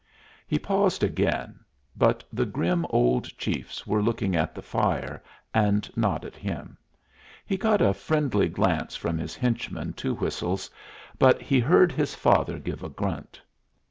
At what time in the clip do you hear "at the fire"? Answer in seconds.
4.35-5.21